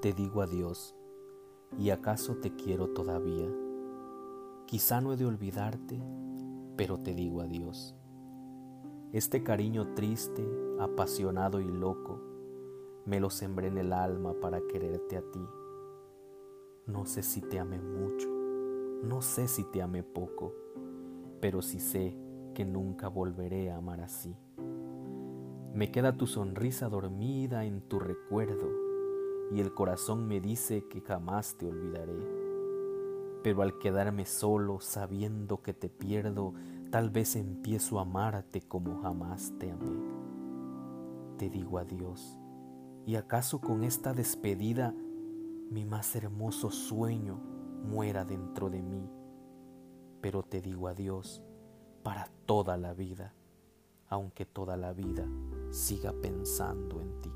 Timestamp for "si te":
17.22-17.58, 19.48-19.82